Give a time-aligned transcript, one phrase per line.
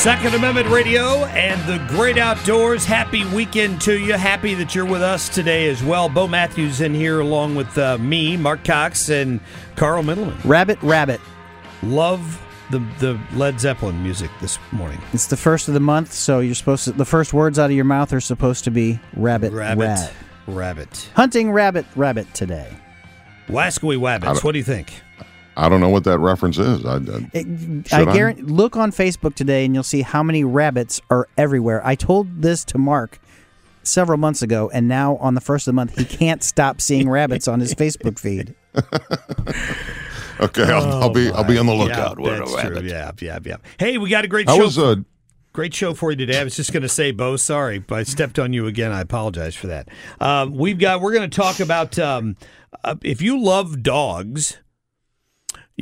[0.00, 2.86] Second Amendment Radio and the great outdoors.
[2.86, 4.14] Happy weekend to you.
[4.14, 6.08] Happy that you're with us today as well.
[6.08, 9.40] Bo Matthews in here along with uh, me, Mark Cox, and
[9.76, 10.38] Carl Middleman.
[10.42, 11.20] Rabbit, rabbit.
[11.82, 14.98] Love the the Led Zeppelin music this morning.
[15.12, 16.92] It's the first of the month, so you're supposed to.
[16.92, 20.14] The first words out of your mouth are supposed to be rabbit, Rabbit, rat.
[20.46, 21.10] rabbit.
[21.14, 22.74] Hunting rabbit, rabbit today.
[23.48, 24.42] Wascally rabbits.
[24.42, 24.94] What do you think?
[25.56, 26.84] I don't know what that reference is.
[26.84, 28.14] I, I, It, Should I I?
[28.14, 28.42] guarantee.
[28.42, 31.84] Look on Facebook today, and you'll see how many rabbits are everywhere.
[31.86, 33.18] I told this to Mark
[33.82, 37.08] several months ago, and now on the first of the month, he can't stop seeing
[37.10, 38.54] rabbits on his Facebook feed.
[40.40, 42.16] okay, I'll, I'll be I'll be on the lookout.
[42.18, 42.80] Yeah, What a that's true.
[42.82, 43.56] Yeah, yeah, yeah.
[43.78, 44.64] Hey, we got a great I show.
[44.64, 44.96] was uh,
[45.52, 46.38] Great show for you today.
[46.38, 48.92] I was just going to say, Bo, sorry, but I stepped on you again.
[48.92, 49.88] I apologize for that.
[50.20, 51.00] Um, we've got.
[51.00, 52.36] We're going to talk about um,
[52.84, 54.58] uh, if you love dogs,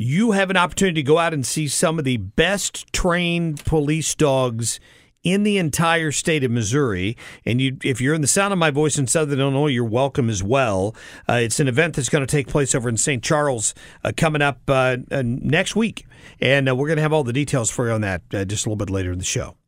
[0.01, 4.15] you have an opportunity to go out and see some of the best trained police
[4.15, 4.79] dogs
[5.23, 7.17] in the entire state of Missouri.
[7.45, 10.29] And you, if you're in the sound of my voice in Southern Illinois, you're welcome
[10.29, 10.95] as well.
[11.27, 13.21] Uh, it's an event that's going to take place over in St.
[13.21, 13.73] Charles
[14.03, 16.05] uh, coming up uh, uh, next week,
[16.39, 18.65] and uh, we're going to have all the details for you on that uh, just
[18.65, 19.58] a little bit later in the show.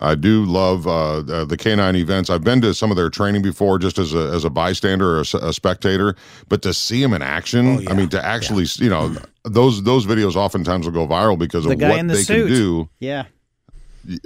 [0.00, 2.28] I do love uh, the, canine events.
[2.28, 5.20] I've been to some of their training before, just as a as a bystander or
[5.20, 6.14] a, a spectator.
[6.48, 7.90] But to see them in action, Oh, yeah.
[7.90, 9.14] I mean, to actually, you know,
[9.44, 12.46] those those videos oftentimes will go viral because The of what the they suit.
[12.48, 12.88] can do.
[13.00, 13.24] Yeah.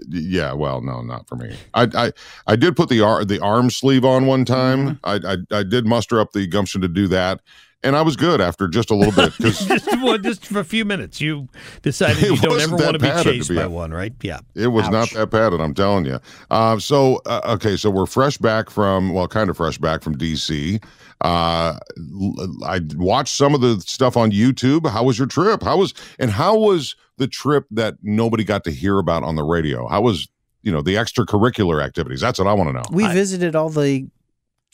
[0.09, 1.57] Yeah, well, no, not for me.
[1.73, 2.13] I I,
[2.47, 4.97] I did put the ar- the arm sleeve on one time.
[4.99, 5.27] Mm-hmm.
[5.27, 7.41] I, I I did muster up the gumption to do that,
[7.83, 10.65] and I was good after just a little bit because just, well, just for a
[10.65, 11.49] few minutes, you
[11.83, 14.13] decided you don't ever want to be padded, to chased be by hon- one, right?
[14.23, 14.41] Yeah.
[14.55, 16.21] It was not that padded, I'm telling you.
[16.51, 20.17] Uh, so, uh, okay, so we're fresh back from, well, kind of fresh back from
[20.17, 20.83] DC.
[21.23, 24.89] Uh, l- I watched some of the stuff on YouTube.
[24.89, 25.63] How was your trip?
[25.63, 29.43] How was, and how was the trip that nobody got to hear about on the
[29.45, 29.87] radio?
[29.89, 30.29] How was,
[30.63, 32.21] you know, the extracurricular activities?
[32.21, 32.83] That's what I want to know.
[32.91, 34.07] We I- visited all the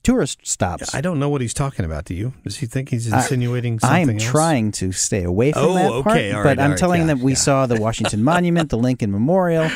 [0.07, 0.95] tourist stops.
[0.95, 2.05] I don't know what he's talking about.
[2.05, 2.33] Do you?
[2.45, 4.23] Does he think he's insinuating something I am else?
[4.25, 7.01] trying to stay away from Oh, that part, okay, all but right, I'm right, telling
[7.03, 7.39] yeah, them we yeah.
[7.39, 9.69] saw the Washington Monument, the Lincoln Memorial.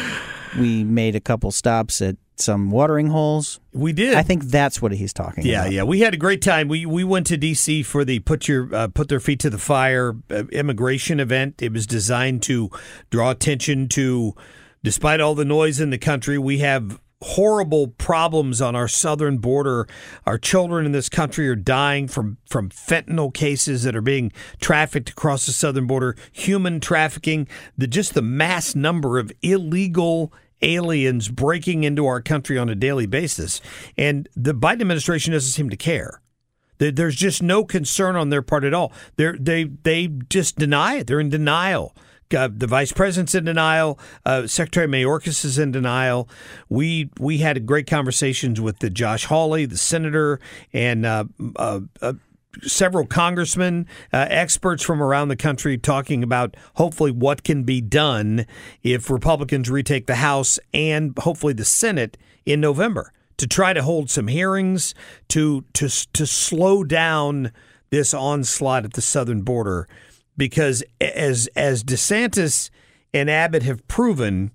[0.58, 3.60] We made a couple stops at some watering holes.
[3.72, 4.14] We did.
[4.14, 5.72] I think that's what he's talking Yeah, about.
[5.72, 6.68] yeah, we had a great time.
[6.68, 9.58] We we went to DC for the put your uh, put their feet to the
[9.58, 11.60] fire uh, immigration event.
[11.62, 12.70] It was designed to
[13.10, 14.34] draw attention to,
[14.82, 19.86] despite all the noise in the country, we have horrible problems on our southern border.
[20.26, 25.10] Our children in this country are dying from from fentanyl cases that are being trafficked
[25.10, 30.32] across the southern border, human trafficking, the just the mass number of illegal
[30.62, 33.60] aliens breaking into our country on a daily basis.
[33.96, 36.20] And the Biden administration doesn't seem to care.
[36.78, 38.92] There's just no concern on their part at all.
[39.16, 41.06] They're, they they just deny it.
[41.06, 41.94] They're in denial.
[42.34, 43.98] Uh, the vice president's in denial.
[44.24, 46.28] Uh, Secretary Mayorkas is in denial.
[46.68, 50.40] We we had great conversations with the Josh Hawley, the senator,
[50.72, 51.24] and uh,
[51.56, 52.12] uh, uh,
[52.62, 58.46] several congressmen, uh, experts from around the country talking about hopefully what can be done
[58.82, 64.10] if Republicans retake the House and hopefully the Senate in November to try to hold
[64.10, 64.94] some hearings
[65.28, 67.52] to to to slow down
[67.90, 69.88] this onslaught at the southern border
[70.40, 72.70] because as as DeSantis
[73.12, 74.52] and Abbott have proven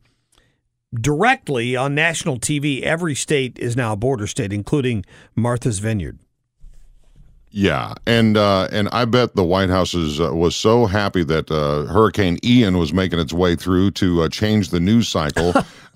[0.94, 5.06] directly on national TV every state is now a border state including
[5.36, 6.18] Martha's Vineyard
[7.52, 11.52] Yeah, and uh, and I bet the White House is, uh, was so happy that
[11.52, 15.54] uh, Hurricane Ian was making its way through to uh, change the news cycle.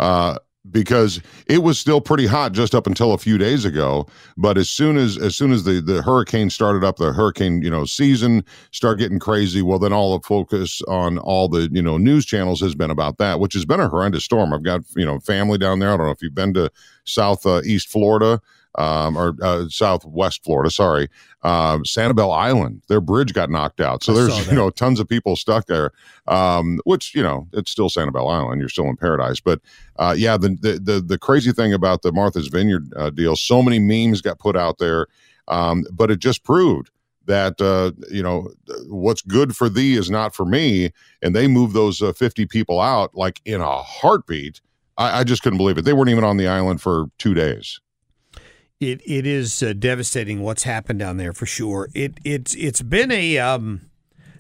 [0.71, 4.07] because it was still pretty hot just up until a few days ago.
[4.38, 7.69] But as soon as as soon as the the hurricane started up, the hurricane you
[7.69, 9.62] know season start getting crazy.
[9.62, 13.18] Well, then all the focus on all the you know news channels has been about
[13.18, 14.54] that, which has been a horrendous storm.
[14.54, 15.94] I've got you know family down there.
[15.94, 16.71] I don't know if you've been to
[17.06, 18.42] South uh, Florida
[18.75, 20.69] um, or uh, Southwest Florida.
[20.69, 21.10] Sorry,
[21.44, 22.83] um, Sanibel Island.
[22.88, 25.92] Their bridge got knocked out, so I there's you know tons of people stuck there.
[26.27, 28.60] Um, which you know it's still Sanibel Island.
[28.60, 29.60] You're still in paradise, but
[29.98, 33.62] uh, yeah, the, the the the crazy thing about the Martha's Vineyard uh, deal, so
[33.62, 35.07] many memes got put out there,
[35.48, 36.92] um, but it just proved
[37.25, 38.50] that uh, you know
[38.88, 42.81] what's good for thee is not for me, and they moved those uh, 50 people
[42.81, 44.62] out like in a heartbeat.
[44.98, 45.86] I, I just couldn't believe it.
[45.86, 47.80] They weren't even on the island for two days.
[48.80, 51.90] It it is uh, devastating what's happened down there for sure.
[51.94, 53.90] It it's it's been a um,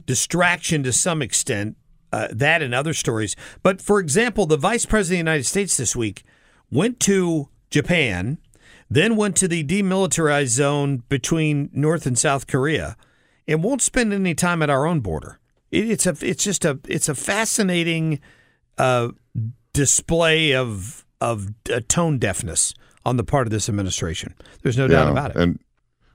[0.05, 1.75] distraction to some extent.
[2.11, 3.35] Uh, that and other stories.
[3.61, 6.23] But for example, the vice president of the United States this week
[6.71, 8.39] went to Japan,
[8.89, 12.97] then went to the demilitarized zone between North and South Korea,
[13.47, 15.39] and won't spend any time at our own border.
[15.69, 18.19] It, it's a it's just a it's a fascinating
[18.79, 19.09] uh,
[19.73, 22.73] display of of uh, tone deafness
[23.05, 24.35] on the part of this administration.
[24.61, 25.37] There's no doubt about it.
[25.37, 25.59] And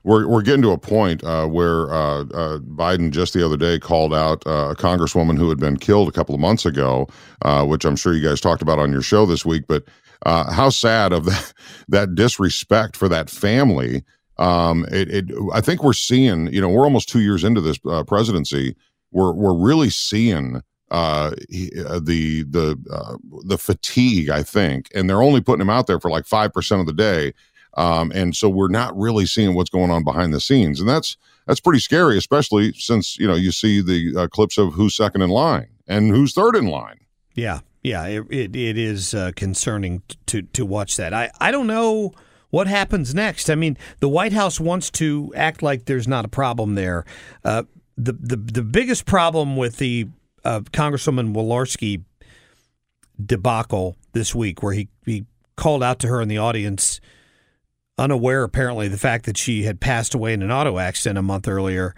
[0.05, 3.79] we're we're getting to a point uh, where uh, uh, Biden just the other day
[3.79, 7.07] called out uh, a congresswoman who had been killed a couple of months ago,
[7.41, 9.63] uh, which I'm sure you guys talked about on your show this week.
[9.67, 9.83] But
[10.25, 11.53] uh, how sad of that
[11.89, 14.03] that disrespect for that family.
[14.37, 16.53] Um, it, it I think we're seeing.
[16.53, 18.75] You know, we're almost two years into this uh, presidency.
[19.11, 20.61] We're we're really seeing
[20.91, 21.31] uh
[21.87, 25.99] uh, the the uh, the fatigue i think and they're only putting him out there
[25.99, 27.33] for like 5% of the day
[27.73, 31.17] um and so we're not really seeing what's going on behind the scenes and that's
[31.47, 35.21] that's pretty scary especially since you know you see the uh, clips of who's second
[35.21, 36.99] in line and who's third in line
[37.35, 41.13] Yeah, yeah, it it, it is uh, concerning to to watch that.
[41.13, 42.13] I I don't know
[42.49, 43.49] what happens next.
[43.49, 47.05] I mean, the White House wants to act like there's not a problem there.
[47.43, 47.63] Uh,
[47.97, 50.07] the the the biggest problem with the
[50.45, 52.03] uh, Congresswoman Walorski
[53.23, 55.25] debacle this week, where he he
[55.55, 57.01] called out to her in the audience,
[57.97, 61.47] unaware apparently the fact that she had passed away in an auto accident a month
[61.47, 61.95] earlier.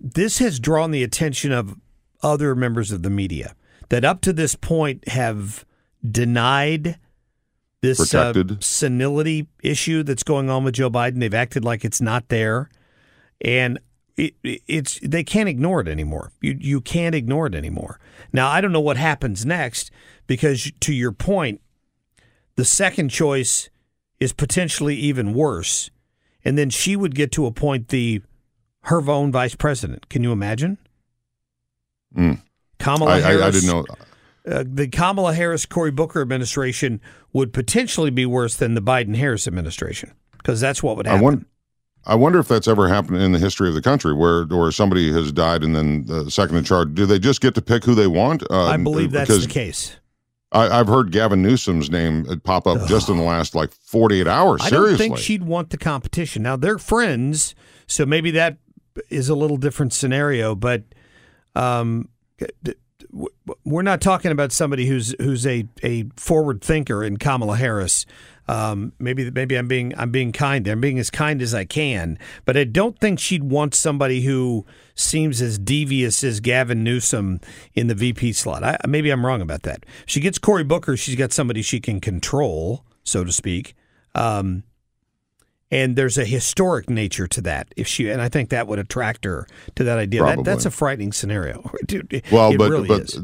[0.00, 1.76] This has drawn the attention of
[2.22, 3.54] other members of the media
[3.88, 5.64] that up to this point have
[6.08, 6.98] denied
[7.80, 11.20] this uh, senility issue that's going on with Joe Biden.
[11.20, 12.68] They've acted like it's not there,
[13.40, 13.78] and
[14.18, 14.34] it,
[14.66, 16.32] it's they can't ignore it anymore.
[16.40, 17.98] You you can't ignore it anymore.
[18.32, 19.90] Now I don't know what happens next
[20.26, 21.60] because to your point,
[22.56, 23.70] the second choice
[24.20, 25.90] is potentially even worse,
[26.44, 28.20] and then she would get to appoint the
[28.82, 30.08] her own vice president.
[30.08, 30.78] Can you imagine?
[32.16, 32.42] Mm.
[32.78, 33.42] Kamala I, I, Harris.
[33.42, 33.84] I didn't know
[34.46, 37.00] Uh, the Kamala Harris Cory Booker administration
[37.32, 41.24] would potentially be worse than the Biden Harris administration because that's what would I happen.
[41.24, 41.46] wonder,
[42.04, 45.12] I wonder if that's ever happened in the history of the country, where or somebody
[45.12, 46.94] has died and then the second in charge.
[46.94, 48.42] Do they just get to pick who they want?
[48.50, 49.96] Uh, I believe that's the case.
[50.50, 54.62] I, I've heard Gavin Newsom's name pop up just in the last like 48 hours.
[54.62, 56.42] I Seriously, don't think she'd want the competition.
[56.42, 57.54] Now they're friends,
[57.86, 58.56] so maybe that
[59.10, 60.54] is a little different scenario.
[60.54, 60.84] But
[61.54, 62.08] um,
[63.64, 68.06] we're not talking about somebody who's who's a, a forward thinker in Kamala Harris.
[68.48, 70.66] Um, maybe maybe I'm being I'm being kind.
[70.66, 74.64] I'm being as kind as I can, but I don't think she'd want somebody who
[74.94, 77.40] seems as devious as Gavin Newsom
[77.74, 78.64] in the VP slot.
[78.64, 79.84] I, maybe I'm wrong about that.
[80.06, 80.96] She gets Cory Booker.
[80.96, 83.74] She's got somebody she can control, so to speak.
[84.14, 84.64] Um,
[85.70, 87.72] and there's a historic nature to that.
[87.76, 90.24] If she and I think that would attract her to that idea.
[90.24, 92.22] That, that's a frightening scenario, dude.
[92.32, 93.20] well, but really but is.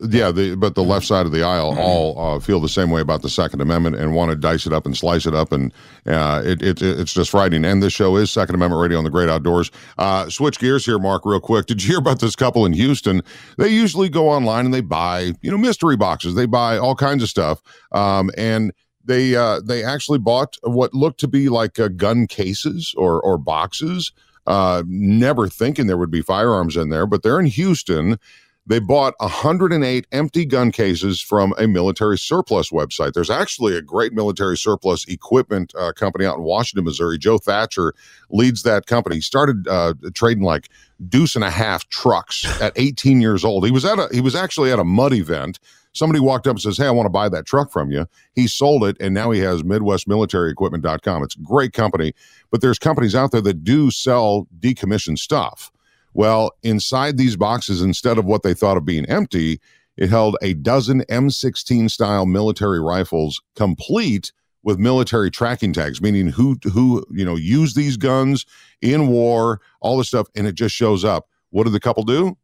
[0.00, 3.00] Yeah, the, but the left side of the aisle all uh, feel the same way
[3.00, 5.72] about the Second Amendment and want to dice it up and slice it up, and
[6.06, 7.64] uh, it, it it's just frightening.
[7.64, 9.70] And this show is Second Amendment Radio on the Great Outdoors.
[9.96, 11.64] Uh, switch gears here, Mark, real quick.
[11.64, 13.22] Did you hear about this couple in Houston?
[13.56, 16.34] They usually go online and they buy you know mystery boxes.
[16.34, 17.62] They buy all kinds of stuff,
[17.92, 18.72] um, and
[19.02, 23.38] they uh, they actually bought what looked to be like uh, gun cases or or
[23.38, 24.12] boxes.
[24.46, 28.18] Uh, never thinking there would be firearms in there, but they're in Houston.
[28.66, 33.12] They bought 108 empty gun cases from a military surplus website.
[33.12, 37.18] There's actually a great military surplus equipment uh, company out in Washington, Missouri.
[37.18, 37.94] Joe Thatcher
[38.30, 39.16] leads that company.
[39.16, 40.68] He started uh, trading like
[41.08, 43.64] deuce and a half trucks at 18 years old.
[43.64, 45.58] He was at a he was actually at a mud event
[45.96, 48.06] Somebody walked up and says, Hey, I want to buy that truck from you.
[48.34, 51.22] He sold it and now he has MidwestMilitaryEquipment.com.
[51.22, 52.12] It's a great company,
[52.50, 55.72] but there's companies out there that do sell decommissioned stuff.
[56.16, 59.60] Well, inside these boxes, instead of what they thought of being empty,
[59.98, 64.32] it held a dozen M16 style military rifles complete
[64.62, 68.46] with military tracking tags, meaning who who you know used these guns
[68.80, 71.28] in war, all this stuff, and it just shows up.
[71.50, 72.38] What did the couple do?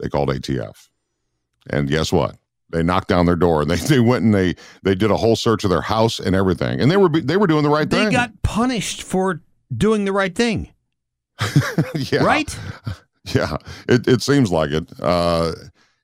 [0.00, 0.88] They called ATF,
[1.70, 2.38] and guess what?
[2.70, 5.36] They knocked down their door and they, they went and they they did a whole
[5.36, 7.98] search of their house and everything, and they were they were doing the right They
[7.98, 8.06] thing.
[8.06, 10.73] They got punished for doing the right thing,
[11.94, 12.22] yeah.
[12.24, 12.58] right?
[13.34, 13.56] Yeah,
[13.88, 14.86] it, it seems like it.
[15.00, 15.52] Uh,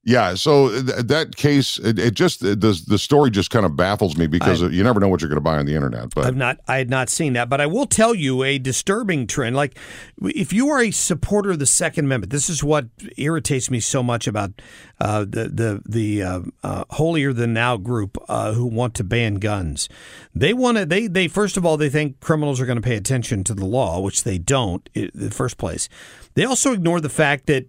[0.03, 4.17] yeah, so th- that case, it, it just the the story just kind of baffles
[4.17, 6.15] me because you never know what you're going to buy on the internet.
[6.15, 9.27] But I've not, I had not seen that, but I will tell you a disturbing
[9.27, 9.57] trend.
[9.57, 9.77] Like,
[10.23, 12.87] if you are a supporter of the Second Amendment, this is what
[13.19, 14.63] irritates me so much about
[15.03, 19.35] uh, the the the uh, uh, holier than now group uh, who want to ban
[19.35, 19.87] guns.
[20.35, 20.87] They want to.
[20.87, 23.67] They they first of all they think criminals are going to pay attention to the
[23.67, 25.91] law, which they don't in the first place.
[26.33, 27.67] They also ignore the fact that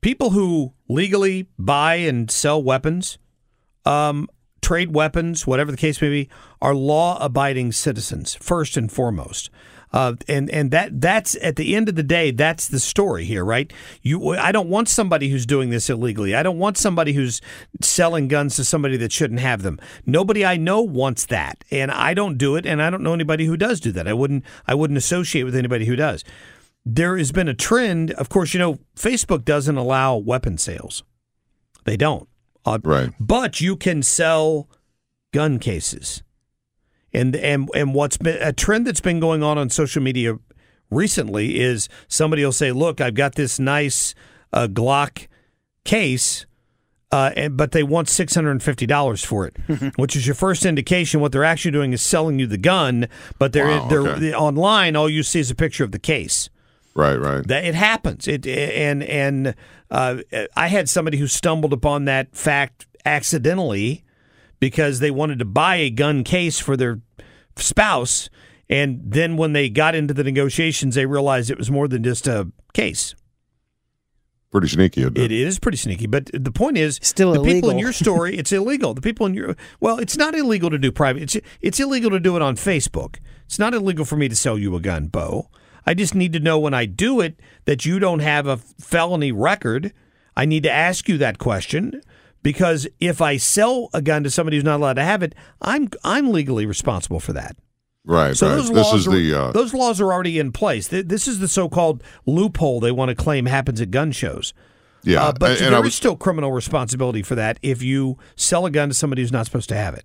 [0.00, 3.18] people who legally buy and sell weapons,
[3.84, 4.28] um,
[4.62, 6.28] trade weapons, whatever the case may be,
[6.60, 9.50] are law-abiding citizens first and foremost.
[9.92, 13.44] Uh, and and that that's at the end of the day, that's the story here,
[13.44, 13.72] right?
[14.02, 16.32] You, I don't want somebody who's doing this illegally.
[16.32, 17.40] I don't want somebody who's
[17.80, 19.80] selling guns to somebody that shouldn't have them.
[20.06, 23.46] Nobody I know wants that, and I don't do it, and I don't know anybody
[23.46, 24.06] who does do that.
[24.06, 26.22] I wouldn't I wouldn't associate with anybody who does
[26.84, 28.12] there has been a trend.
[28.12, 31.02] Of course, you know, Facebook doesn't allow weapon sales.
[31.84, 32.28] They don't.
[32.64, 33.10] Uh, right.
[33.18, 34.68] But you can sell
[35.32, 36.22] gun cases.
[37.12, 40.38] And and and what's been a trend that's been going on on social media
[40.90, 44.14] recently is somebody will say, "Look, I've got this nice
[44.52, 45.26] uh, Glock
[45.84, 46.46] case."
[47.12, 49.56] Uh, and, but they want six hundred and fifty dollars for it,
[49.96, 51.20] which is your first indication.
[51.20, 53.08] What they're actually doing is selling you the gun,
[53.40, 54.32] but they're Wow, they're okay.
[54.32, 54.94] online.
[54.94, 56.48] All you see is a picture of the case.
[57.00, 57.46] Right, right.
[57.46, 58.28] That it happens.
[58.28, 59.54] It and and
[59.90, 60.18] uh,
[60.54, 64.04] I had somebody who stumbled upon that fact accidentally
[64.58, 67.00] because they wanted to buy a gun case for their
[67.56, 68.28] spouse,
[68.68, 72.26] and then when they got into the negotiations, they realized it was more than just
[72.26, 73.14] a case.
[74.50, 75.00] Pretty sneaky.
[75.00, 78.36] isn't It is pretty sneaky, but the point is, Still the people in your story,
[78.36, 78.92] it's illegal.
[78.92, 81.22] The people in your well, it's not illegal to do private.
[81.22, 83.16] It's it's illegal to do it on Facebook.
[83.46, 85.48] It's not illegal for me to sell you a gun, Bo.
[85.86, 89.32] I just need to know when I do it that you don't have a felony
[89.32, 89.92] record.
[90.36, 92.00] I need to ask you that question
[92.42, 95.88] because if I sell a gun to somebody who's not allowed to have it, I'm
[96.04, 97.56] I'm legally responsible for that.
[98.04, 98.54] Right, So right.
[98.56, 100.88] those This laws is are, the uh, those laws are already in place.
[100.88, 104.54] This is the so-called loophole they want to claim happens at gun shows.
[105.02, 105.22] yeah.
[105.24, 108.16] Uh, but and, there and is I was still criminal responsibility for that if you
[108.36, 110.04] sell a gun to somebody who's not supposed to have it.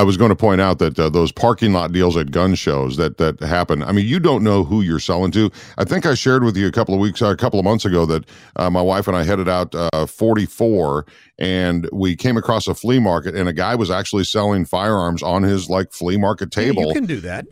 [0.00, 2.96] I was going to point out that uh, those parking lot deals at gun shows
[2.96, 3.82] that that happen.
[3.82, 5.50] I mean, you don't know who you're selling to.
[5.76, 7.84] I think I shared with you a couple of weeks, uh, a couple of months
[7.84, 8.24] ago, that
[8.56, 11.04] uh, my wife and I headed out uh, 44,
[11.38, 15.42] and we came across a flea market, and a guy was actually selling firearms on
[15.42, 16.86] his like flea market Yeah, table.
[16.88, 17.46] you can do that.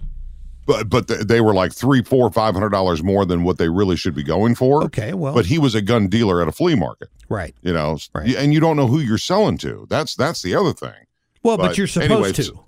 [0.65, 3.97] but but they were like three, four, five hundred dollars more than what they really
[3.97, 4.85] should be going for.
[4.85, 7.55] Okay, well, But he was a gun dealer at a flea market, right.
[7.61, 8.35] you know, Right.
[8.37, 9.87] and you don't know who you're selling to.
[9.91, 11.05] That's that's the other thing.
[11.43, 12.61] Well, but, But you're supposed anyways, to.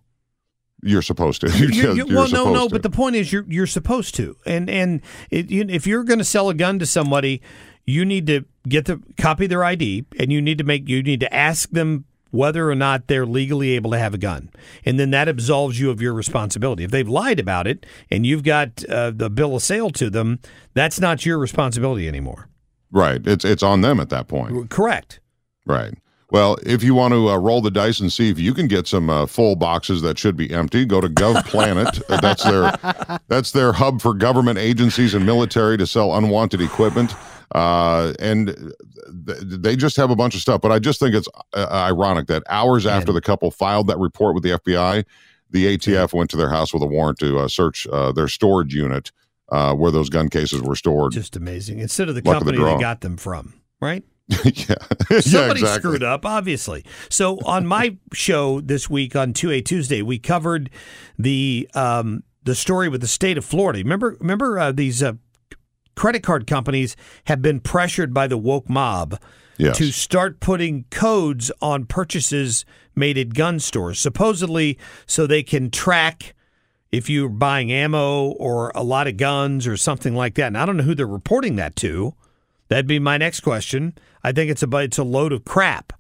[0.82, 1.48] You're supposed to.
[1.58, 2.52] You- You're, you- you're well, no, no.
[2.54, 4.36] supposed But the point is, you're you're supposed to.
[4.46, 7.42] And and it, you, if you're going to sell a gun to somebody,
[7.84, 11.20] you need to get the copy their ID, and you need to make you need
[11.20, 14.50] to ask them whether or not they're legally able to have a gun,
[14.84, 16.84] and then that absolves you of your responsibility.
[16.84, 20.38] If they've lied about it and you've got uh, the bill of sale to them,
[20.72, 22.48] that's not your responsibility anymore.
[22.92, 23.20] Right.
[23.26, 24.70] It's it's on them at that point.
[24.70, 25.18] Correct.
[25.66, 25.94] Right.
[26.30, 28.86] Well, if you want to uh, roll the dice and see if you can get
[28.86, 32.02] some uh, full boxes that should be empty, go to GovPlanet.
[32.08, 37.14] Uh, that's their that's their hub for government agencies and military to sell unwanted equipment.
[37.52, 38.46] Uh, and
[39.26, 40.60] th- they just have a bunch of stuff.
[40.60, 44.34] But I just think it's uh, ironic that hours after the couple filed that report
[44.34, 45.04] with the FBI,
[45.50, 48.72] the ATF went to their house with a warrant to uh, search uh, their storage
[48.72, 49.10] unit
[49.50, 51.12] uh, where those gun cases were stored.
[51.12, 51.80] Just amazing.
[51.80, 54.04] Instead of the Luck of the company they got them from, right?
[54.44, 54.74] yeah.
[55.10, 55.80] yeah, Somebody exactly.
[55.90, 56.84] screwed up, obviously.
[57.08, 60.70] So on my show this week on Two A Tuesday, we covered
[61.18, 63.78] the um, the story with the state of Florida.
[63.80, 65.14] Remember, remember uh, these uh,
[65.96, 69.18] credit card companies have been pressured by the woke mob
[69.58, 69.76] Yes.
[69.76, 72.64] to start putting codes on purchases
[72.96, 76.34] made at gun stores, supposedly so they can track
[76.90, 80.46] if you're buying ammo or a lot of guns or something like that.
[80.46, 82.14] And I don't know who they're reporting that to.
[82.70, 83.98] That'd be my next question.
[84.22, 85.92] I think it's a it's a load of crap.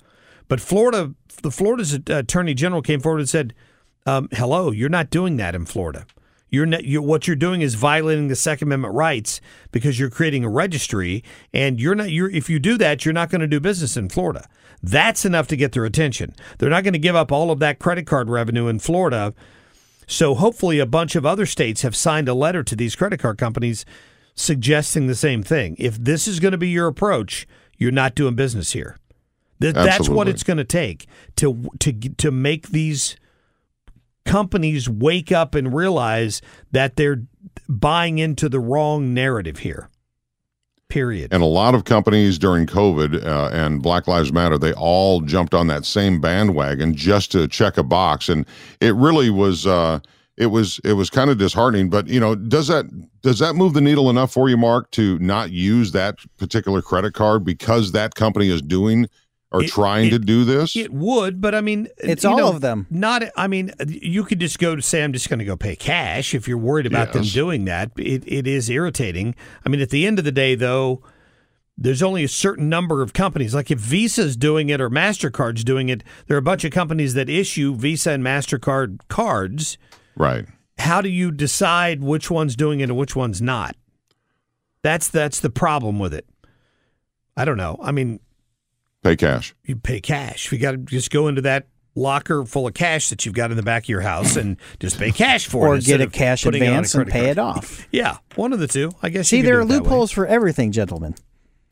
[0.48, 3.54] But Florida, the Florida's attorney general came forward and said,
[4.06, 6.06] um, "Hello, you're not doing that in Florida.
[6.48, 9.40] You're, not, you're what you're doing is violating the Second Amendment rights
[9.72, 12.10] because you're creating a registry, and you're not.
[12.10, 14.48] You're if you do that, you're not going to do business in Florida.
[14.80, 16.36] That's enough to get their attention.
[16.58, 19.34] They're not going to give up all of that credit card revenue in Florida."
[20.06, 23.38] So hopefully, a bunch of other states have signed a letter to these credit card
[23.38, 23.84] companies
[24.40, 25.76] suggesting the same thing.
[25.78, 28.96] If this is going to be your approach, you're not doing business here.
[29.60, 31.06] Th- That's what it's going to take
[31.36, 33.16] to to to make these
[34.24, 36.40] companies wake up and realize
[36.72, 37.22] that they're
[37.68, 39.88] buying into the wrong narrative here.
[40.88, 41.32] Period.
[41.32, 45.54] And a lot of companies during COVID uh, and Black Lives Matter, they all jumped
[45.54, 48.44] on that same bandwagon just to check a box, and
[48.80, 49.66] it really was.
[49.66, 50.00] Uh,
[50.40, 51.90] it was it was kind of disheartening.
[51.90, 52.86] But you know, does that
[53.20, 57.12] does that move the needle enough for you, Mark, to not use that particular credit
[57.12, 59.06] card because that company is doing
[59.52, 60.74] or It- trying it- to do this?
[60.76, 62.86] It would, but I mean, It's all know, of them.
[62.88, 65.76] Not, I mean, you could just go to say, "I'm just going to go pay
[65.76, 69.34] cash." If you're worried about them doing that, it, it is irritating.
[69.64, 71.02] I mean, at the end of the day, though,
[71.76, 73.54] there's only a certain number of companies.
[73.54, 77.12] Like if Visa's doing it or Mastercard's doing it, there are a bunch of companies
[77.14, 79.76] that issue Visa and Mastercard cards.
[80.16, 80.46] Right.
[80.78, 83.76] How do you decide which one's doing it and which one's not?
[84.82, 86.26] That's that's the problem with it.
[87.36, 87.78] I don't know.
[87.82, 88.20] I mean,
[89.02, 89.54] Pay cash.
[89.64, 90.50] you pay cash.
[90.52, 93.56] You got to just go into that locker full of cash that you've got in
[93.56, 95.78] the back of your house and just pay cash for it.
[95.78, 97.30] or get a cash putting it on a advance and pay card.
[97.30, 97.86] it off.
[97.90, 98.90] Yeah, one of the two.
[99.02, 99.28] I guess.
[99.28, 99.78] See, you there are it that way.
[99.80, 101.14] loopholes for everything, gentlemen.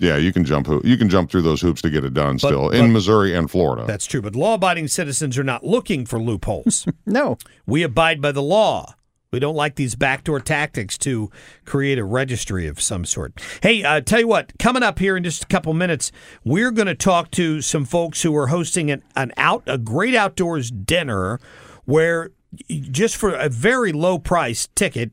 [0.00, 2.48] Yeah, you can jump you can jump through those hoops to get it done But-
[2.48, 3.84] still but- in Missouri and Florida.
[3.86, 6.86] That's true, but law-abiding citizens are not looking for loopholes.
[7.06, 7.38] No.
[7.66, 8.94] we abide by the law.
[9.32, 11.30] We don't like these backdoor tactics to
[11.66, 13.38] create a registry of some sort.
[13.62, 16.10] Hey, uh, tell you what, coming up here in just a couple minutes,
[16.44, 20.14] we're going to talk to some folks who are hosting an, an out a great
[20.14, 21.40] outdoors dinner
[21.84, 22.30] where
[22.70, 25.10] just for a very low price ticket,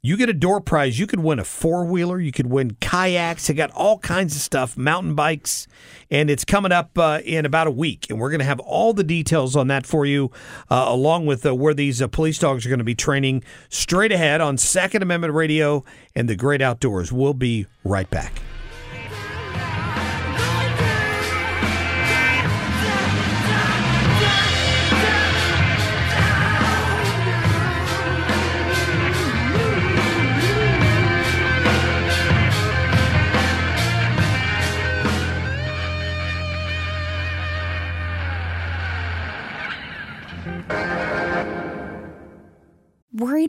[0.00, 0.98] you get a door prize.
[0.98, 2.20] You could win a four wheeler.
[2.20, 3.48] You could win kayaks.
[3.48, 5.66] They got all kinds of stuff, mountain bikes,
[6.10, 8.06] and it's coming up uh, in about a week.
[8.08, 10.30] And we're going to have all the details on that for you,
[10.70, 14.12] uh, along with uh, where these uh, police dogs are going to be training straight
[14.12, 15.84] ahead on Second Amendment Radio
[16.14, 17.12] and the Great Outdoors.
[17.12, 18.32] We'll be right back.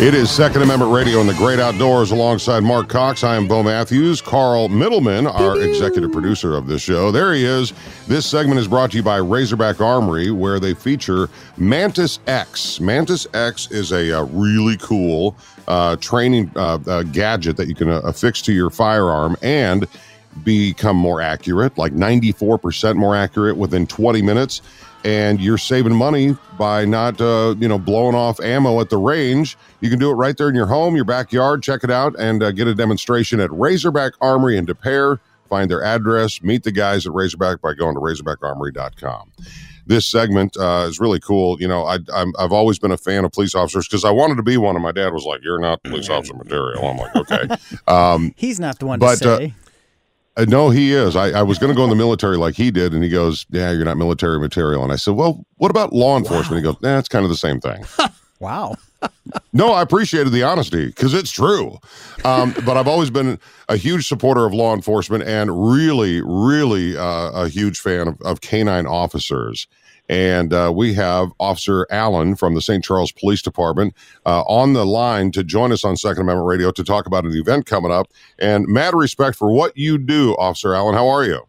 [0.00, 3.22] It is Second Amendment Radio in the Great Outdoors alongside Mark Cox.
[3.22, 4.22] I am Bo Matthews.
[4.22, 7.12] Carl Middleman, our executive producer of this show.
[7.12, 7.74] There he is.
[8.08, 12.80] This segment is brought to you by Razorback Armory, where they feature Mantis X.
[12.80, 15.36] Mantis X is a, uh really cool
[15.68, 19.86] uh, training uh, uh, gadget that you can uh, affix to your firearm and
[20.44, 24.62] become more accurate, like 94% more accurate within 20 minutes.
[25.04, 29.56] And you're saving money by not, uh, you know, blowing off ammo at the range.
[29.80, 31.62] You can do it right there in your home, your backyard.
[31.62, 35.18] Check it out and uh, get a demonstration at Razorback Armory in Des Peres.
[35.48, 39.32] Find their address, meet the guys at Razorback by going to razorbackarmory.com.
[39.86, 41.60] this segment uh, is really cool.
[41.60, 44.36] You know, I, I'm, I've always been a fan of police officers because I wanted
[44.36, 47.16] to be one, and my dad was like, "You're not police officer material." I'm like,
[47.16, 47.48] "Okay."
[47.88, 49.54] Um, He's not the one but, to uh, say.
[50.40, 51.16] Uh, no, he is.
[51.16, 53.44] I, I was going to go in the military like he did, and he goes,
[53.50, 56.80] "Yeah, you're not military material." And I said, "Well, what about law enforcement?" He goes,
[56.80, 57.84] "Nah, it's kind of the same thing."
[58.40, 58.76] wow.
[59.52, 61.78] no, I appreciated the honesty because it's true.
[62.24, 67.30] Um, but I've always been a huge supporter of law enforcement and really, really uh,
[67.32, 69.66] a huge fan of, of canine officers.
[70.10, 72.82] And uh, we have Officer Allen from the St.
[72.82, 73.94] Charles Police Department
[74.26, 77.32] uh, on the line to join us on Second Amendment Radio to talk about an
[77.32, 78.08] event coming up.
[78.40, 80.96] And mad respect for what you do, Officer Allen.
[80.96, 81.46] How are you?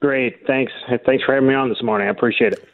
[0.00, 0.46] Great.
[0.46, 0.72] Thanks.
[1.04, 2.08] Thanks for having me on this morning.
[2.08, 2.66] I appreciate it.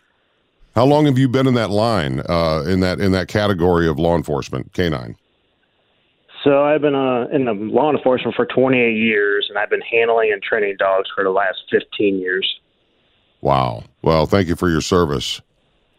[0.76, 3.98] How long have you been in that line, uh, in that in that category of
[3.98, 5.16] law enforcement, canine?
[6.44, 10.32] So I've been uh, in the law enforcement for 28 years, and I've been handling
[10.32, 12.60] and training dogs for the last 15 years.
[13.40, 13.84] Wow.
[14.02, 15.40] Well, thank you for your service.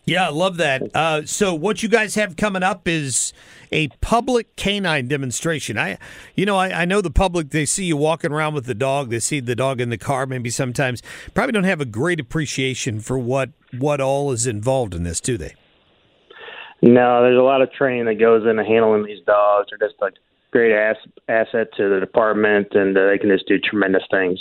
[0.05, 0.95] Yeah, I love that.
[0.95, 3.31] Uh, so, what you guys have coming up is
[3.71, 5.77] a public canine demonstration.
[5.77, 5.99] I,
[6.33, 7.51] you know, I, I know the public.
[7.51, 9.11] They see you walking around with the dog.
[9.11, 10.25] They see the dog in the car.
[10.25, 11.03] Maybe sometimes
[11.35, 15.37] probably don't have a great appreciation for what what all is involved in this, do
[15.37, 15.53] they?
[16.81, 19.67] No, there's a lot of training that goes into handling these dogs.
[19.69, 20.09] They're just a
[20.51, 20.95] great ass,
[21.27, 24.39] asset to the department, and uh, they can just do tremendous things.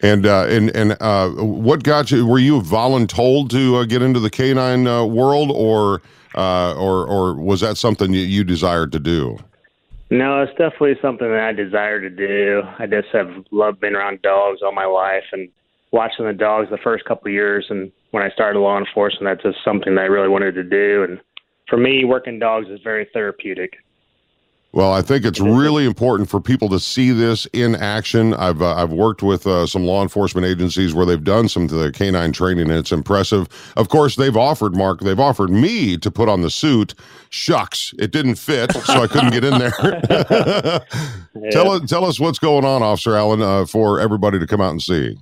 [0.00, 2.24] And uh, and and uh, what got you?
[2.24, 6.02] Were you voluntold to uh, get into the canine uh, world, or
[6.36, 9.38] uh, or or was that something you, you desired to do?
[10.10, 12.62] No, it's definitely something that I desire to do.
[12.78, 15.48] I just have loved being around dogs all my life and
[15.90, 17.66] watching the dogs the first couple of years.
[17.68, 21.04] And when I started law enforcement, that's just something that I really wanted to do.
[21.06, 21.20] And
[21.68, 23.74] for me, working dogs is very therapeutic.
[24.72, 28.34] Well, I think it's really important for people to see this in action.
[28.34, 31.70] I've uh, I've worked with uh, some law enforcement agencies where they've done some of
[31.70, 33.48] the canine training, and it's impressive.
[33.78, 36.94] Of course, they've offered Mark, they've offered me to put on the suit.
[37.30, 39.70] Shucks, it didn't fit, so I couldn't get in there.
[41.50, 44.70] Tell us tell us what's going on, Officer Allen, uh, for everybody to come out
[44.70, 45.16] and see.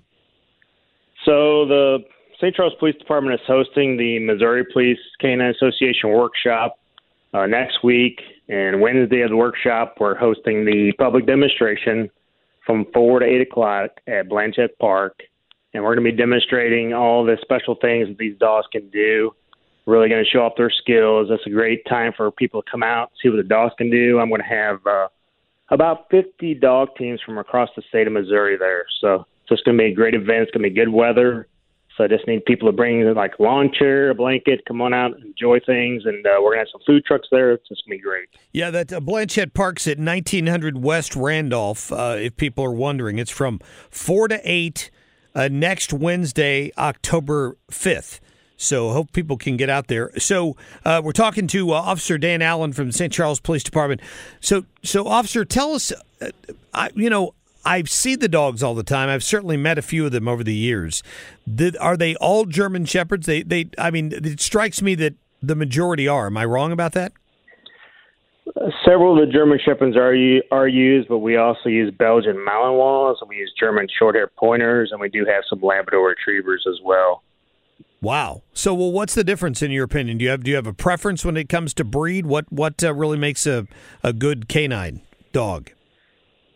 [1.24, 1.98] So the
[2.40, 2.54] St.
[2.54, 6.78] Charles Police Department is hosting the Missouri Police Canine Association workshop
[7.32, 8.20] uh, next week.
[8.48, 12.10] And Wednesday of the workshop, we're hosting the public demonstration
[12.64, 15.18] from 4 to 8 o'clock at Blanchette Park.
[15.74, 19.32] And we're going to be demonstrating all the special things that these dogs can do.
[19.84, 21.28] Really going to show off their skills.
[21.28, 24.18] That's a great time for people to come out, see what the dogs can do.
[24.18, 25.08] I'm going to have uh,
[25.70, 28.84] about 50 dog teams from across the state of Missouri there.
[29.00, 30.42] So it's going to be a great event.
[30.42, 31.46] It's going to be good weather.
[31.96, 34.92] So I just need people to bring like a lawn chair, a blanket, come on
[34.92, 37.52] out, enjoy things, and uh, we're gonna have some food trucks there.
[37.52, 38.28] It's just gonna be great.
[38.52, 41.90] Yeah, that uh, Blanchette Park's at 1900 West Randolph.
[41.90, 44.90] Uh, if people are wondering, it's from four to eight
[45.34, 48.20] uh, next Wednesday, October 5th.
[48.58, 50.10] So hope people can get out there.
[50.18, 53.12] So uh, we're talking to uh, Officer Dan Allen from St.
[53.12, 54.00] Charles Police Department.
[54.40, 56.30] So, so Officer, tell us, uh,
[56.72, 57.34] I, you know,
[57.66, 59.08] I see the dogs all the time.
[59.08, 61.02] I've certainly met a few of them over the years.
[61.80, 63.26] Are they all German shepherds?
[63.26, 63.70] They, they.
[63.76, 66.26] I mean, it strikes me that the majority are.
[66.26, 67.12] Am I wrong about that?
[68.84, 70.14] Several of the German Shepherds are
[70.52, 75.00] are used, but we also use Belgian Malinois, and we use German Shorthair Pointers, and
[75.00, 77.22] we do have some Labrador Retrievers as well.
[78.00, 78.42] Wow.
[78.52, 80.18] So, well, what's the difference in your opinion?
[80.18, 82.26] Do you have do you have a preference when it comes to breed?
[82.26, 83.66] What what uh, really makes a
[84.04, 85.02] a good canine
[85.32, 85.72] dog?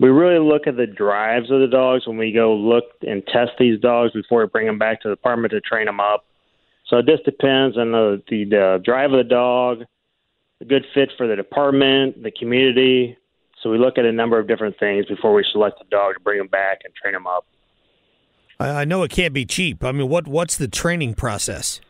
[0.01, 3.53] We really look at the drives of the dogs when we go look and test
[3.59, 6.25] these dogs before we bring them back to the department to train them up.
[6.89, 9.85] So it just depends on the the, the drive of the dog,
[10.59, 13.17] the good fit for the department, the community.
[13.63, 16.21] So we look at a number of different things before we select the dog to
[16.21, 17.45] bring them back and train them up.
[18.59, 19.85] I, I know it can't be cheap.
[19.85, 21.83] I mean, what what's the training process?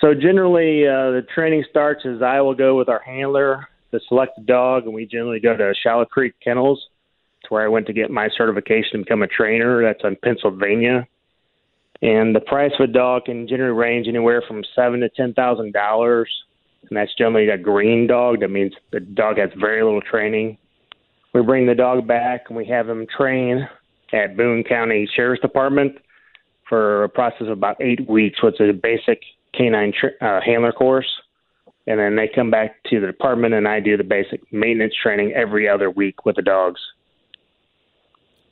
[0.00, 4.36] So generally, uh, the training starts as I will go with our handler to select
[4.36, 6.88] the dog, and we generally go to Shallow Creek Kennels,
[7.44, 9.82] to where I went to get my certification to become a trainer.
[9.82, 11.06] That's in Pennsylvania,
[12.00, 15.72] and the price of a dog can generally range anywhere from seven to ten thousand
[15.72, 16.30] dollars,
[16.88, 18.40] and that's generally a green dog.
[18.40, 20.58] That means the dog has very little training.
[21.34, 23.66] We bring the dog back and we have him train
[24.12, 25.96] at Boone County Sheriff's Department
[26.68, 29.20] for a process of about eight weeks, which is a basic
[29.54, 31.08] canine tra- uh, handler course.
[31.86, 35.32] And then they come back to the department, and I do the basic maintenance training
[35.32, 36.80] every other week with the dogs.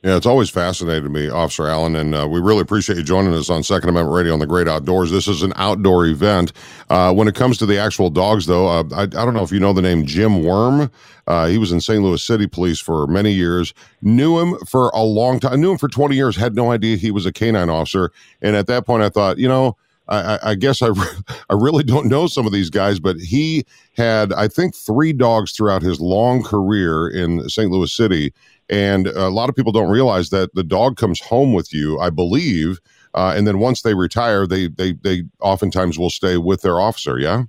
[0.03, 3.51] Yeah, it's always fascinated me, Officer Allen, and uh, we really appreciate you joining us
[3.51, 5.11] on Second Amendment Radio on the Great Outdoors.
[5.11, 6.53] This is an outdoor event.
[6.89, 9.51] Uh, when it comes to the actual dogs, though, uh, I, I don't know if
[9.51, 10.89] you know the name Jim Worm.
[11.27, 12.01] Uh, he was in St.
[12.01, 13.75] Louis City Police for many years.
[14.01, 15.61] Knew him for a long time.
[15.61, 16.35] Knew him for 20 years.
[16.35, 18.11] Had no idea he was a canine officer.
[18.41, 20.87] And at that point, I thought, you know, I, I guess I,
[21.49, 25.51] I really don't know some of these guys, but he had, I think, three dogs
[25.51, 27.69] throughout his long career in St.
[27.69, 28.33] Louis City.
[28.71, 32.09] And a lot of people don't realize that the dog comes home with you, I
[32.09, 32.79] believe.
[33.13, 37.19] Uh, and then once they retire, they, they, they oftentimes will stay with their officer.
[37.19, 37.43] Yeah.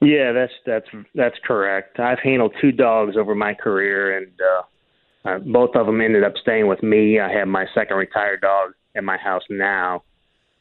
[0.00, 1.98] Yeah, that's that's that's correct.
[1.98, 6.34] I've handled two dogs over my career, and uh, uh, both of them ended up
[6.36, 7.18] staying with me.
[7.18, 10.02] I have my second retired dog at my house now.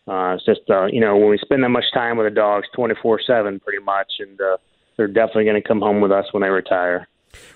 [0.08, 2.66] Uh, it's just uh, you know when we spend that much time with the dogs,
[2.74, 4.56] twenty four seven, pretty much, and uh,
[4.96, 7.06] they're definitely going to come home with us when they retire.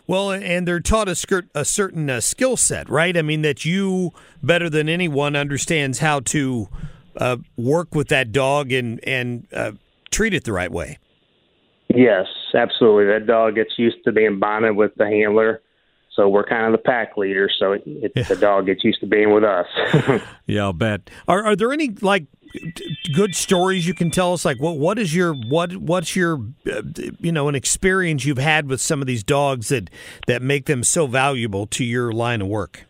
[0.08, 3.16] Well, and they're taught a, skirt, a certain uh, skill set, right?
[3.16, 4.12] I mean, that you
[4.42, 6.70] better than anyone understands how to
[7.18, 9.74] uh, work with that dog and and uh,
[10.12, 10.98] treat it the right way.
[11.90, 13.06] Yes, absolutely.
[13.06, 15.62] That dog gets used to being bonded with the handler,
[16.20, 17.50] so we're kind of the pack leader.
[17.58, 18.24] So it, it, yeah.
[18.24, 19.68] the dog gets used to being with us.
[20.46, 21.10] yeah, I'll bet.
[21.30, 22.26] Are are there any like
[23.14, 24.44] good stories you can tell us?
[24.44, 26.82] Like what what is your what what's your uh,
[27.20, 29.90] you know an experience you've had with some of these dogs that
[30.28, 32.86] that make them so valuable to your line of work?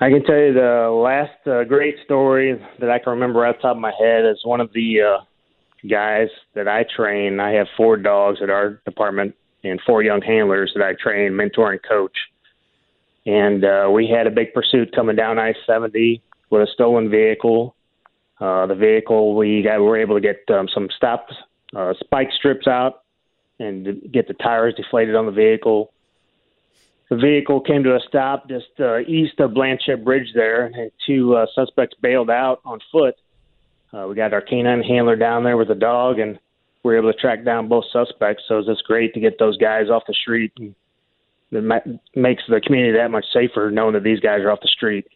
[0.00, 3.62] I can tell you the last uh, great story that I can remember off the
[3.62, 5.24] top of my head is one of the uh,
[5.88, 7.38] guys that I train.
[7.38, 9.34] I have four dogs at our department
[9.68, 12.16] and four young handlers that I train, mentor, and coach.
[13.24, 17.74] And uh, we had a big pursuit coming down I 70 with a stolen vehicle.
[18.40, 21.28] Uh, the vehicle, we got, we were able to get um, some stop
[21.74, 23.02] uh, spike strips out
[23.58, 25.92] and get the tires deflated on the vehicle.
[27.08, 31.34] The vehicle came to a stop just uh, east of Blanchette Bridge there, and two
[31.34, 33.16] uh, suspects bailed out on foot
[33.96, 36.38] uh, we got our canine handler down there with a the dog, and
[36.86, 38.44] we were able to track down both suspects.
[38.46, 40.52] So it's just great to get those guys off the street.
[40.56, 40.74] And
[41.50, 45.06] it makes the community that much safer knowing that these guys are off the street.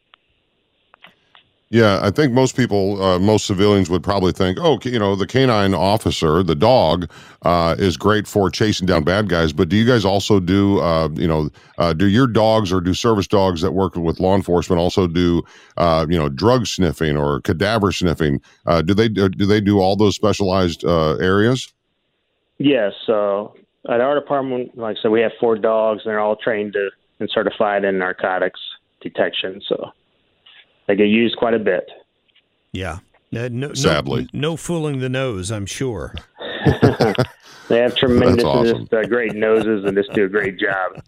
[1.72, 5.26] Yeah, I think most people, uh, most civilians would probably think, oh, you know, the
[5.26, 7.08] canine officer, the dog,
[7.42, 9.52] uh, is great for chasing down bad guys.
[9.52, 12.92] But do you guys also do, uh, you know, uh, do your dogs or do
[12.92, 15.44] service dogs that work with law enforcement also do,
[15.76, 18.40] uh, you know, drug sniffing or cadaver sniffing?
[18.66, 21.72] Uh, do they do they do all those specialized areas?
[22.58, 22.94] Yes.
[23.06, 23.54] So
[23.88, 26.90] at our department, like I said, we have four dogs, and they're all trained to
[27.20, 28.58] and certified in narcotics
[29.00, 29.62] detection.
[29.68, 29.92] So
[30.90, 31.88] they get used quite a bit.
[32.72, 32.98] Yeah.
[33.34, 35.52] Uh, no, Sadly, no, no, fooling the nose.
[35.52, 36.16] I'm sure.
[37.68, 38.80] they have tremendous, awesome.
[38.80, 41.00] just, uh, great noses, and just do a great job.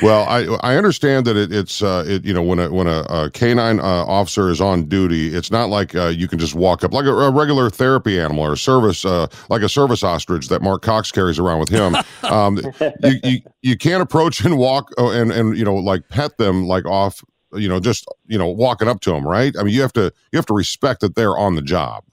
[0.00, 3.00] Well, I I understand that it, it's uh, it you know when a when a,
[3.08, 6.84] a canine uh, officer is on duty, it's not like uh, you can just walk
[6.84, 10.46] up like a, a regular therapy animal or a service uh, like a service ostrich
[10.48, 11.96] that Mark Cox carries around with him.
[12.22, 12.58] Um,
[13.02, 16.66] you, you you can't approach and walk uh, and and you know like pet them
[16.66, 17.22] like off
[17.56, 19.54] you know, just you know, walking up to them, right?
[19.58, 22.04] I mean, you have to you have to respect that they're on the job.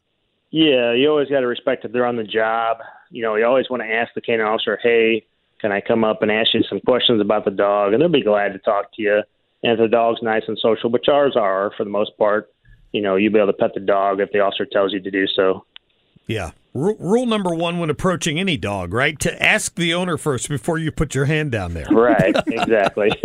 [0.51, 2.77] Yeah, you always got to respect that they're on the job.
[3.09, 5.25] You know, you always want to ask the canine officer, "Hey,
[5.59, 8.23] can I come up and ask you some questions about the dog?" And they'll be
[8.23, 9.23] glad to talk to you.
[9.63, 12.49] And if the dog's nice and social, which ours are for the most part,
[12.91, 15.11] you know, you'll be able to pet the dog if the officer tells you to
[15.11, 15.65] do so.
[16.27, 16.51] Yeah.
[16.73, 19.19] R- rule number one when approaching any dog, right?
[19.19, 21.87] To ask the owner first before you put your hand down there.
[21.91, 23.11] Right, exactly.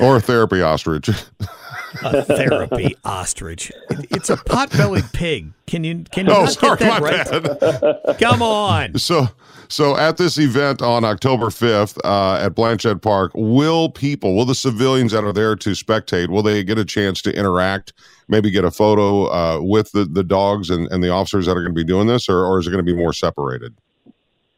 [0.00, 1.10] or a therapy ostrich.
[2.02, 3.72] a therapy ostrich.
[3.90, 5.52] It's a pot-bellied pig.
[5.66, 8.04] Can you can you oh, sorry, that right?
[8.06, 8.18] Bad.
[8.18, 8.98] Come on.
[8.98, 9.28] So
[9.68, 14.54] so at this event on October 5th uh, at Blanchette Park, will people, will the
[14.54, 17.92] civilians that are there to spectate, will they get a chance to interact,
[18.28, 21.60] maybe get a photo uh, with the, the dogs and, and the officers that are
[21.60, 23.76] going to be doing this, or, or is it going to be more separated?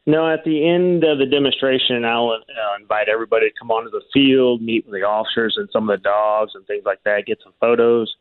[0.07, 4.01] No, at the end of the demonstration, I'll uh, invite everybody to come onto the
[4.11, 7.39] field, meet with the officers and some of the dogs and things like that, get
[7.43, 8.15] some photos,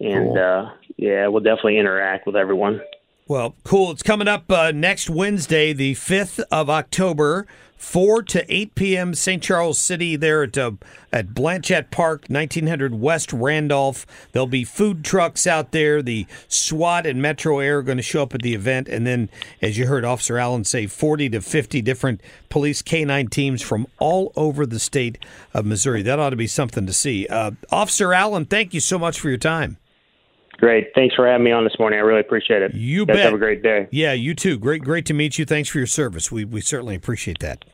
[0.00, 0.38] and cool.
[0.38, 2.80] uh, yeah, we'll definitely interact with everyone.
[3.28, 3.90] Well, cool.
[3.92, 7.46] It's coming up uh, next Wednesday, the 5th of October,
[7.80, 9.14] 4 to 8 p.m.
[9.14, 9.42] St.
[9.42, 10.72] Charles City there at, uh,
[11.10, 14.06] at Blanchette Park, 1900 West Randolph.
[14.30, 16.02] There'll be food trucks out there.
[16.02, 18.86] The SWAT and Metro Air are going to show up at the event.
[18.86, 19.30] And then,
[19.62, 24.30] as you heard Officer Allen say, 40 to 50 different police K-9 teams from all
[24.36, 25.18] over the state
[25.54, 26.02] of Missouri.
[26.02, 27.26] That ought to be something to see.
[27.28, 29.78] Uh, Officer Allen, thank you so much for your time.
[30.58, 30.88] Great.
[30.94, 31.98] Thanks for having me on this morning.
[31.98, 32.74] I really appreciate it.
[32.74, 33.24] You Guys bet.
[33.24, 33.88] Have a great day.
[33.90, 34.58] Yeah, you too.
[34.58, 35.46] Great, great to meet you.
[35.46, 36.30] Thanks for your service.
[36.30, 37.64] We we certainly appreciate that.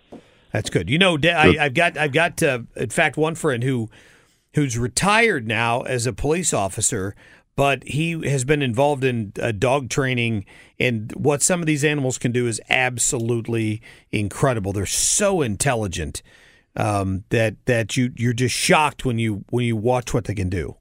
[0.57, 0.89] That's good.
[0.89, 3.91] You know, I, have got I've got uh, in fact one friend who
[4.55, 7.15] who's retired now as a police officer,
[7.57, 10.47] but he has been involved in uh, dog training,
[10.81, 14.73] and what some of these animals can do is absolutely incredible.
[14.73, 16.23] They're so intelligent
[16.75, 20.49] um, that that you you're just shocked when you when you watch what they can
[20.49, 20.79] do.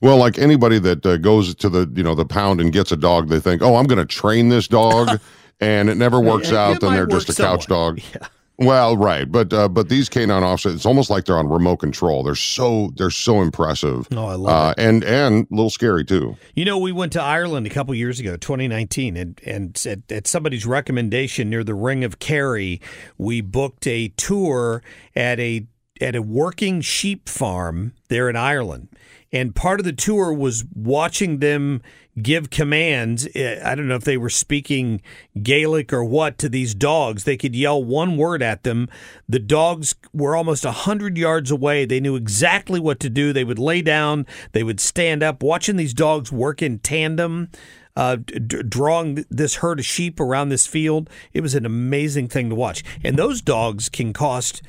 [0.00, 2.96] Well, like anybody that uh, goes to the you know the pound and gets a
[2.96, 5.20] dog, they think, "Oh, I'm going to train this dog,"
[5.60, 6.80] and it never works it out.
[6.80, 8.00] Then they're just a couch dog.
[8.58, 12.22] Well, right, but uh, but these canine officers, it's almost like they're on remote control.
[12.22, 14.08] They're so they're so impressive.
[14.12, 16.36] Oh, I love uh, and and a little scary too.
[16.54, 20.26] You know, we went to Ireland a couple years ago, 2019, and and at, at
[20.26, 22.80] somebody's recommendation near the Ring of Kerry,
[23.18, 24.82] we booked a tour
[25.14, 25.66] at a
[26.00, 28.88] at a working sheep farm there in Ireland.
[29.32, 31.82] And part of the tour was watching them
[32.20, 33.28] give commands.
[33.34, 35.00] Eh, I don't know if they were speaking
[35.42, 37.24] Gaelic or what to these dogs.
[37.24, 38.88] They could yell one word at them.
[39.28, 41.84] The dogs were almost 100 yards away.
[41.84, 43.32] They knew exactly what to do.
[43.32, 45.42] They would lay down, they would stand up.
[45.42, 47.50] Watching these dogs work in tandem,
[47.94, 52.50] uh, d- drawing this herd of sheep around this field, it was an amazing thing
[52.50, 52.82] to watch.
[53.02, 54.62] And those dogs can cost.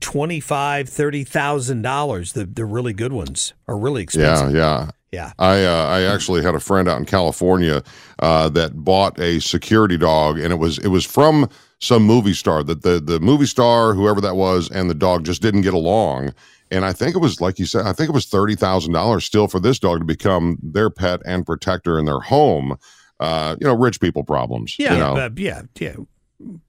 [0.00, 2.32] Twenty-five, thirty thousand dollars.
[2.32, 4.54] The the really good ones are really expensive.
[4.54, 4.90] Yeah, yeah.
[5.12, 5.32] Yeah.
[5.38, 7.82] I uh, I actually had a friend out in California
[8.20, 11.48] uh, that bought a security dog, and it was it was from
[11.80, 15.42] some movie star that the the movie star whoever that was, and the dog just
[15.42, 16.32] didn't get along.
[16.70, 19.24] And I think it was like you said, I think it was thirty thousand dollars
[19.24, 22.76] still for this dog to become their pet and protector in their home.
[23.18, 24.76] Uh, you know, rich people problems.
[24.78, 25.30] Yeah, you know?
[25.36, 25.96] yeah, yeah.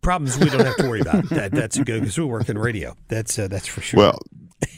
[0.02, 1.30] Problems we don't have to worry about.
[1.30, 2.96] That, that's good because we work in radio.
[3.08, 4.00] That's uh, that's for sure.
[4.00, 4.20] Well,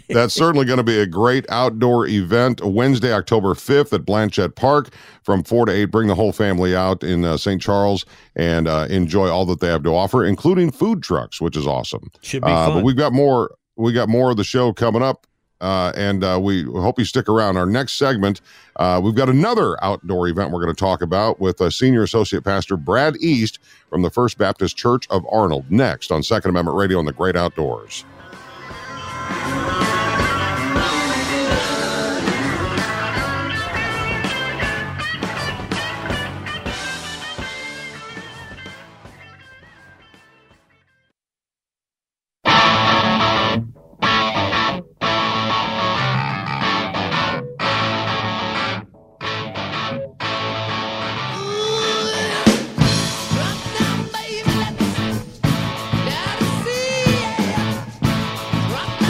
[0.10, 4.90] that's certainly going to be a great outdoor event Wednesday, October 5th at Blanchette Park
[5.24, 5.86] from 4 to 8.
[5.86, 7.62] Bring the whole family out in uh, St.
[7.62, 11.66] Charles and uh, enjoy all that they have to offer, including food trucks, which is
[11.68, 12.12] awesome.
[12.22, 12.78] Should be Uh, fun.
[12.80, 13.56] But we've got more.
[13.76, 15.26] We got more of the show coming up.
[15.62, 17.56] Uh, and uh, we hope you stick around.
[17.56, 18.42] Our next segment,
[18.76, 22.44] uh, we've got another outdoor event we're going to talk about with uh, Senior Associate
[22.44, 25.64] Pastor Brad East from the First Baptist Church of Arnold.
[25.72, 28.04] Next on Second Amendment Radio on the Great Outdoors.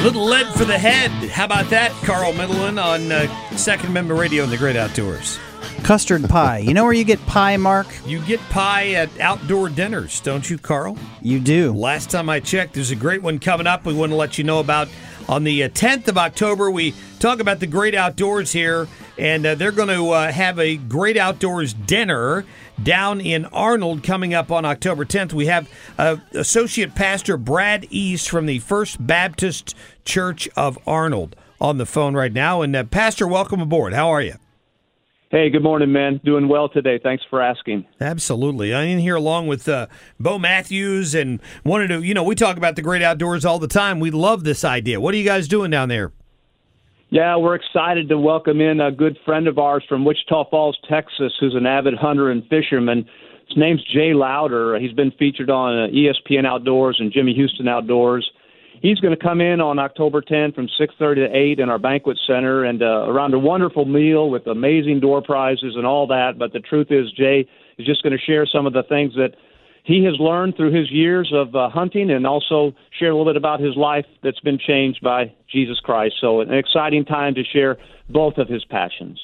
[0.04, 1.12] Little lead for the head.
[1.30, 5.40] How about that, Carl Middleman on uh, Second Amendment Radio and the Great Outdoors?
[5.84, 6.58] Custard pie.
[6.58, 7.88] You know where you get pie, Mark?
[8.06, 10.98] You get pie at outdoor dinners, don't you, Carl?
[11.22, 11.72] You do.
[11.72, 13.86] Last time I checked, there's a great one coming up.
[13.86, 14.90] We want to let you know about
[15.30, 16.70] on the uh, 10th of October.
[16.70, 20.76] We talk about the great outdoors here, and uh, they're going to uh, have a
[20.76, 22.44] great outdoors dinner
[22.82, 25.34] down in Arnold coming up on October 10th.
[25.34, 31.78] We have uh, Associate Pastor Brad East from the First Baptist Church of Arnold on
[31.78, 32.62] the phone right now.
[32.62, 33.94] And uh, Pastor, welcome aboard.
[33.94, 34.36] How are you?
[35.34, 36.22] Hey, good morning, man.
[36.24, 37.00] Doing well today.
[37.02, 37.88] Thanks for asking.
[38.00, 38.72] Absolutely.
[38.72, 39.88] I'm in here along with uh,
[40.20, 43.68] Bo Matthews and wanted to, you know, we talk about the great outdoors all the
[43.68, 44.00] time.
[44.00, 45.02] We love this idea.
[45.02, 46.12] What are you guys doing down there?
[47.14, 51.32] Yeah, we're excited to welcome in a good friend of ours from Wichita Falls, Texas,
[51.40, 53.06] who's an avid hunter and fisherman.
[53.48, 54.80] His name's Jay Lowder.
[54.80, 58.28] He's been featured on uh, ESPN Outdoors and Jimmy Houston Outdoors.
[58.82, 62.18] He's going to come in on October 10 from 6:30 to 8 in our banquet
[62.26, 66.40] center and uh, around a wonderful meal with amazing door prizes and all that.
[66.40, 67.46] But the truth is, Jay
[67.78, 69.36] is just going to share some of the things that
[69.84, 73.38] he has learned through his years of uh, hunting and also share a little bit
[73.38, 76.16] about his life that's been changed by Jesus Christ.
[76.20, 77.78] So, an exciting time to share
[78.10, 79.20] both of his passions.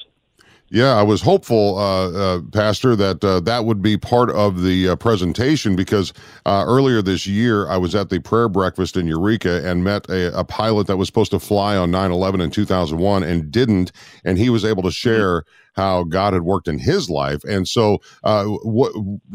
[0.72, 4.90] Yeah, I was hopeful, uh, uh, Pastor, that uh, that would be part of the
[4.90, 6.12] uh, presentation because
[6.46, 10.38] uh, earlier this year I was at the prayer breakfast in Eureka and met a,
[10.38, 13.90] a pilot that was supposed to fly on 9 11 in 2001 and didn't.
[14.24, 15.42] And he was able to share
[15.74, 17.42] how God had worked in his life.
[17.42, 18.92] And so, uh, what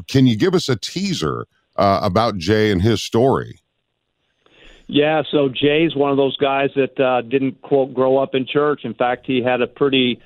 [0.07, 3.59] can you give us a teaser uh, about Jay and his story?
[4.87, 8.85] Yeah, so Jay's one of those guys that uh, didn't quote grow up in church.
[8.85, 10.21] In fact, he had a pretty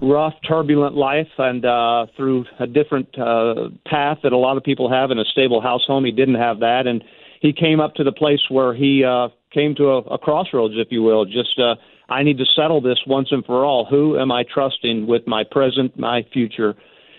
[0.00, 4.90] rough, turbulent life, and uh, through a different uh, path that a lot of people
[4.90, 7.02] have in a stable house home, he didn't have that, and
[7.40, 10.88] he came up to the place where he uh, came to a, a crossroads, if
[10.90, 11.24] you will.
[11.24, 11.74] Just uh,
[12.08, 13.86] I need to settle this once and for all.
[13.88, 16.74] Who am I trusting with my present, my future?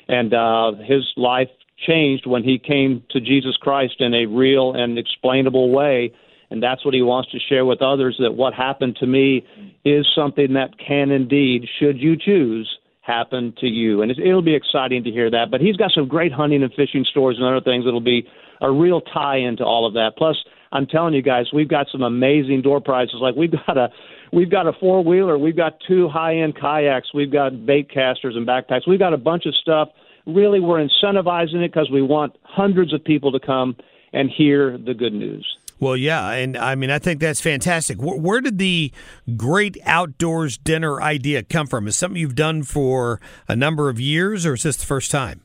[0.07, 1.49] And uh, his life
[1.87, 6.11] changed when he came to Jesus Christ in a real and explainable way
[6.51, 9.45] and that's what he wants to share with others that what happened to me
[9.85, 12.69] is something that can indeed should you choose
[13.01, 16.31] happen to you and it'll be exciting to hear that but he's got some great
[16.31, 18.27] hunting and fishing stories and other things that'll be
[18.61, 20.35] a real tie into all of that plus
[20.71, 23.15] I'm telling you guys, we've got some amazing door prizes.
[23.19, 23.89] Like we've got a
[24.31, 28.35] we've got a four wheeler, we've got two high end kayaks, we've got bait casters
[28.35, 28.87] and backpacks.
[28.87, 29.89] We've got a bunch of stuff.
[30.25, 33.75] Really, we're incentivizing it because we want hundreds of people to come
[34.13, 35.57] and hear the good news.
[35.79, 38.01] Well, yeah, and I mean, I think that's fantastic.
[38.01, 38.91] Where, where, did the
[39.37, 41.87] great outdoors dinner idea come from?
[41.87, 45.41] Is something you've done for a number of years, or is this the first time?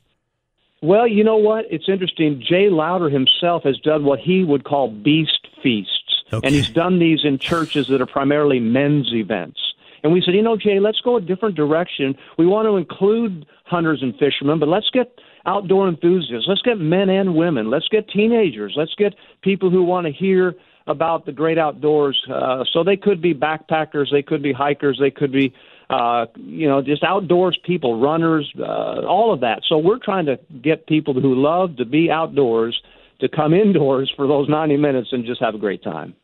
[0.83, 1.67] Well, you know what?
[1.71, 2.43] It's interesting.
[2.47, 6.47] Jay Lowder himself has done what he would call beast feasts, okay.
[6.47, 9.61] and he's done these in churches that are primarily men's events.
[10.03, 12.15] And we said, you know, Jay, let's go a different direction.
[12.37, 16.47] We want to include hunters and fishermen, but let's get outdoor enthusiasts.
[16.49, 17.71] Let's get men and women.
[17.71, 18.75] Let's get teenagers.
[18.77, 20.55] Let's get people who want to hear
[20.87, 22.21] about the great outdoors.
[22.31, 25.53] Uh, so they could be backpackers, they could be hikers, they could be,
[25.91, 29.63] uh, you know, just outdoors people, runners, uh, all of that.
[29.69, 32.81] So we're trying to get people who love to be outdoors
[33.21, 36.15] to come indoors for those 90 minutes and just have a great time.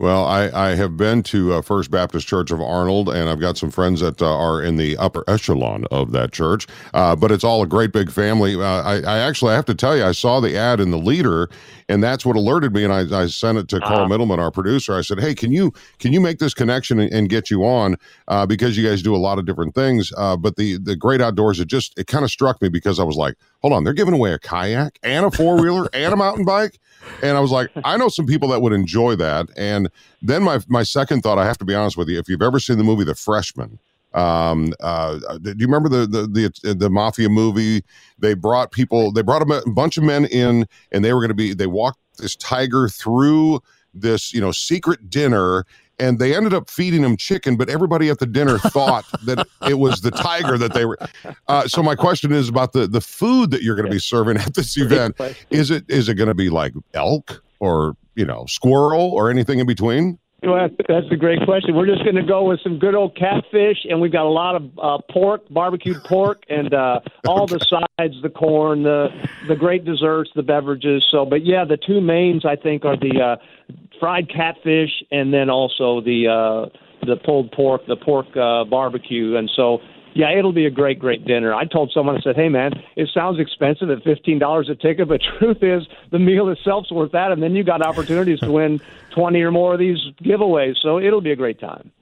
[0.00, 3.58] Well, I, I have been to uh, First Baptist Church of Arnold, and I've got
[3.58, 6.66] some friends that uh, are in the upper echelon of that church.
[6.94, 8.54] Uh, but it's all a great big family.
[8.54, 10.96] Uh, I, I actually I have to tell you, I saw the ad in the
[10.96, 11.50] leader,
[11.90, 12.84] and that's what alerted me.
[12.84, 14.08] And I, I sent it to Carl uh-huh.
[14.08, 14.96] Middleman, our producer.
[14.96, 17.96] I said, "Hey, can you can you make this connection and, and get you on
[18.28, 21.20] uh, because you guys do a lot of different things." Uh, but the the great
[21.20, 23.92] outdoors, it just it kind of struck me because I was like, "Hold on, they're
[23.92, 26.78] giving away a kayak and a four wheeler and a mountain bike."
[27.22, 29.48] and I was like, I know some people that would enjoy that.
[29.56, 29.90] And
[30.22, 32.60] then my my second thought, I have to be honest with you, if you've ever
[32.60, 33.78] seen the movie The Freshman,
[34.12, 37.84] um, uh, do you remember the, the the the mafia movie?
[38.18, 41.34] They brought people, they brought a bunch of men in, and they were going to
[41.34, 41.54] be.
[41.54, 43.60] They walked this tiger through
[43.92, 45.64] this you know secret dinner
[46.00, 49.74] and they ended up feeding him chicken, but everybody at the dinner thought that it
[49.74, 50.98] was the tiger that they were.
[51.46, 54.38] Uh, so my question is about the the food that you're going to be serving
[54.38, 55.16] at this event.
[55.50, 59.60] Is it is it going to be like elk or you know squirrel or anything
[59.60, 60.18] in between?
[60.42, 61.74] Well, that's a great question.
[61.74, 64.56] We're just going to go with some good old catfish, and we've got a lot
[64.56, 69.08] of uh, pork, barbecued pork, and uh, all the sides, the corn, the
[69.48, 71.04] the great desserts, the beverages.
[71.10, 75.50] So, but yeah, the two mains I think are the uh, fried catfish, and then
[75.50, 79.36] also the uh, the pulled pork, the pork uh, barbecue.
[79.36, 79.78] And so,
[80.14, 81.54] yeah, it'll be a great, great dinner.
[81.54, 85.08] I told someone, I said, "Hey, man, it sounds expensive at fifteen dollars a ticket,
[85.08, 88.80] but truth is, the meal itself's worth that, and then you got opportunities to win
[89.10, 90.76] twenty or more of these giveaways.
[90.82, 91.92] So it'll be a great time."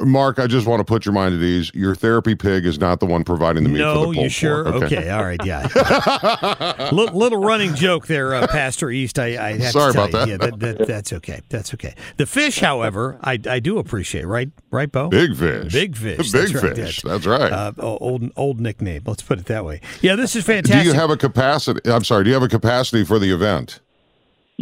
[0.00, 1.72] Mark, I just want to put your mind at ease.
[1.74, 4.68] Your therapy pig is not the one providing the meat no, for the you sure?
[4.68, 4.86] Okay.
[4.86, 5.10] okay.
[5.10, 5.66] all right, yeah.
[6.92, 9.18] L- little running joke there, uh, Pastor East.
[9.18, 10.26] I, I have sorry to tell about that.
[10.28, 10.32] You.
[10.32, 10.86] Yeah, that, that.
[10.86, 11.40] That's okay.
[11.48, 11.96] That's okay.
[12.16, 14.24] The fish, however, I, I do appreciate.
[14.24, 15.08] Right, right, Bo.
[15.08, 15.72] Big fish.
[15.72, 16.18] Big fish.
[16.18, 16.62] Big that's fish.
[16.62, 16.76] Right.
[16.76, 17.52] That's, that's right.
[17.52, 19.02] Uh, old old nickname.
[19.04, 19.80] Let's put it that way.
[20.00, 20.84] Yeah, this is fantastic.
[20.84, 21.80] Do you have a capacity?
[21.90, 22.22] I'm sorry.
[22.22, 23.80] Do you have a capacity for the event?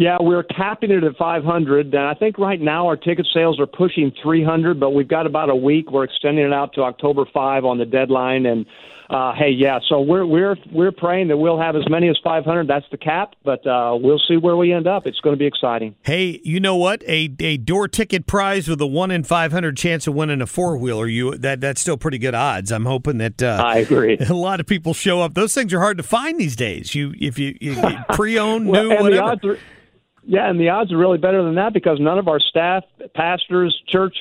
[0.01, 3.67] Yeah, we're capping it at 500, and I think right now our ticket sales are
[3.67, 5.93] pushing 300, but we've got about a week.
[5.93, 8.65] We're extending it out to October 5 on the deadline, and
[9.11, 12.67] uh, hey, yeah, so we're we're we're praying that we'll have as many as 500.
[12.67, 15.07] That's the cap, but uh, we'll see where we end up.
[15.07, 15.95] It's going to be exciting.
[16.03, 17.03] Hey, you know what?
[17.03, 20.79] A a door ticket prize with a one in 500 chance of winning a four
[20.79, 21.09] wheeler.
[21.09, 22.73] You that that's still pretty good odds.
[22.73, 24.17] I'm hoping that uh, I agree.
[24.31, 25.35] A lot of people show up.
[25.35, 26.95] Those things are hard to find these days.
[26.95, 27.77] You if you, you
[28.13, 29.59] pre-owned, well, new, whatever.
[30.25, 33.77] Yeah, and the odds are really better than that because none of our staff, pastors,
[33.89, 34.17] church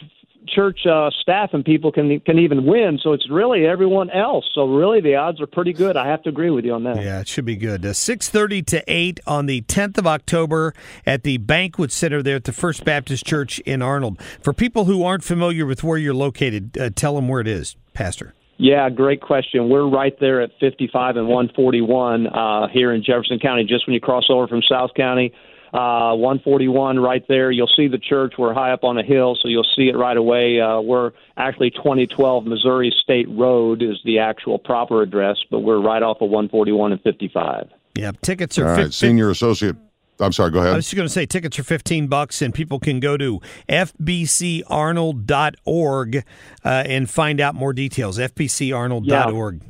[0.48, 3.00] church uh, staff, and people can can even win.
[3.02, 4.50] So it's really everyone else.
[4.54, 5.98] So really, the odds are pretty good.
[5.98, 6.98] I have to agree with you on that.
[6.98, 7.86] Yeah, it should be good.
[7.86, 10.74] Uh, Six thirty to eight on the tenth of October
[11.06, 14.22] at the Banquet Center there at the First Baptist Church in Arnold.
[14.42, 17.76] For people who aren't familiar with where you're located, uh, tell them where it is,
[17.94, 18.34] Pastor.
[18.58, 19.70] Yeah, great question.
[19.70, 24.02] We're right there at 55 and 141 uh, here in Jefferson County, just when you
[24.02, 25.34] cross over from South County
[25.74, 27.52] uh, 141 right there.
[27.52, 28.36] You'll see the church.
[28.38, 30.60] We're high up on a hill, so you'll see it right away.
[30.60, 36.04] Uh, we're actually 2012 Missouri State Road is the actual proper address, but we're right
[36.04, 37.70] off of 141 and 55.
[37.96, 39.76] Yeah, tickets are All right, senior associate.
[40.22, 40.74] I'm sorry, go ahead.
[40.74, 43.40] I was just going to say tickets are 15 bucks and people can go to
[43.70, 46.22] fbcarnold.org uh,
[46.64, 48.18] and find out more details.
[48.18, 49.62] fbcarnold.org.
[49.62, 49.70] Yeah.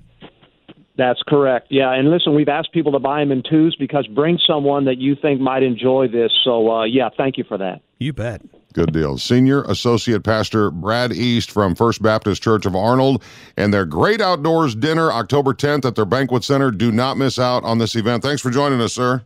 [0.99, 1.67] That's correct.
[1.69, 4.97] Yeah, and listen, we've asked people to buy them in twos because bring someone that
[4.97, 6.29] you think might enjoy this.
[6.43, 7.81] So, uh, yeah, thank you for that.
[7.99, 8.41] You bet.
[8.73, 9.17] Good deal.
[9.17, 13.23] Senior Associate Pastor Brad East from First Baptist Church of Arnold
[13.55, 16.69] and their great outdoors dinner October 10th at their banquet center.
[16.69, 18.21] Do not miss out on this event.
[18.21, 19.23] Thanks for joining us, sir.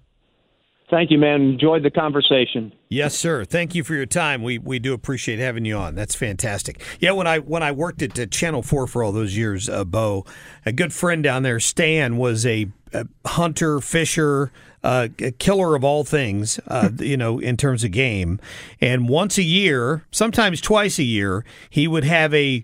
[0.91, 1.41] Thank you, man.
[1.41, 2.71] Enjoyed the conversation.
[2.93, 3.43] Yes, sir.
[3.43, 4.43] Thank you for your time.
[4.43, 5.95] We we do appreciate having you on.
[5.95, 6.79] That's fantastic.
[6.99, 9.83] Yeah, when I when I worked at uh, Channel Four for all those years, uh,
[9.83, 10.25] Bo,
[10.63, 14.51] a good friend down there, Stan, was a, a hunter, fisher,
[14.83, 16.59] uh, a killer of all things.
[16.67, 18.39] Uh, you know, in terms of game,
[18.79, 22.63] and once a year, sometimes twice a year, he would have a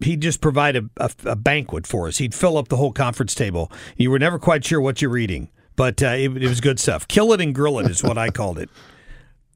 [0.00, 2.18] he'd just provide a, a, a banquet for us.
[2.18, 3.72] He'd fill up the whole conference table.
[3.96, 7.08] You were never quite sure what you're eating, but uh, it, it was good stuff.
[7.08, 8.70] Kill it and grill it is what I called it.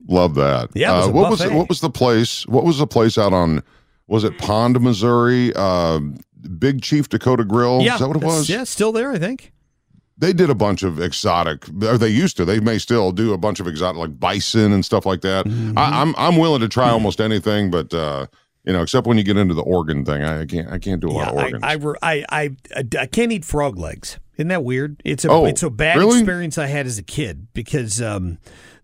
[0.08, 0.70] Love that.
[0.74, 2.46] Yeah, was Uh, a what was what was the place?
[2.46, 3.62] What was the place out on?
[4.06, 5.52] Was it Pond, Missouri?
[5.56, 6.00] Uh,
[6.58, 7.80] Big Chief Dakota Grill.
[7.80, 8.50] yeah, Is that what it was?
[8.50, 9.52] Yeah, still there, I think.
[10.18, 12.44] They did a bunch of exotic, or they used to.
[12.44, 15.46] They may still do a bunch of exotic, like bison and stuff like that.
[15.46, 15.76] Mm-hmm.
[15.78, 18.26] I, I'm I'm willing to try almost anything, but uh,
[18.64, 21.00] you know, except when you get into the organ thing, I, I can't I can't
[21.00, 21.64] do a lot of I, organs.
[21.64, 24.18] I, I, I, I can't eat frog legs.
[24.36, 25.00] Isn't that weird?
[25.04, 26.18] It's a Oh, it's a bad really?
[26.20, 28.38] experience I had as a kid because um,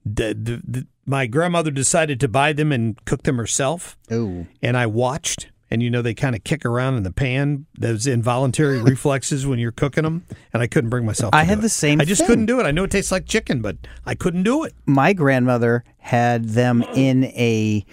[0.04, 3.96] the, the, the my grandmother decided to buy them and cook them herself.
[4.10, 5.48] Oh, and I watched.
[5.72, 7.66] And you know they kind of kick around in the pan.
[7.78, 11.30] Those involuntary reflexes when you're cooking them, and I couldn't bring myself.
[11.30, 11.60] to I had it.
[11.60, 12.26] the same I just thing.
[12.26, 12.64] couldn't do it.
[12.64, 14.74] I know it tastes like chicken, but I couldn't do it.
[14.84, 17.84] my grandmother had them in a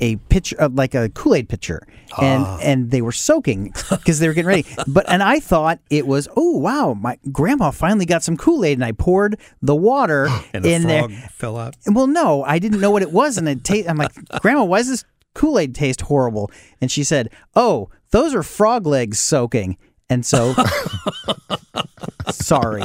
[0.00, 1.86] a pitcher uh, like a Kool-Aid pitcher
[2.20, 2.58] and Ah.
[2.62, 4.66] and they were soaking because they were getting ready.
[4.86, 8.84] But and I thought it was oh wow my grandma finally got some Kool-Aid and
[8.84, 11.76] I poured the water And the in frog there fell out.
[11.86, 14.78] well no I didn't know what it was and it ta- I'm like grandma why
[14.78, 16.50] does this Kool-Aid taste horrible?
[16.80, 19.76] And she said oh those are frog legs soaking.
[20.10, 20.54] And so
[22.30, 22.82] sorry